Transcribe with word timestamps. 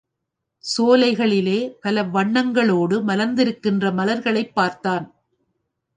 சோலைகளிலே 0.63 1.69
பல 1.81 2.03
வண்ணங்களோடு 2.03 2.97
மலர்ந்திருக்கின்ற 3.07 3.91
மலர்களைப் 3.93 4.53
பார்த்தான். 4.53 5.05